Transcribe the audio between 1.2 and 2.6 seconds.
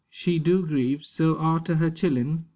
arter her chillen.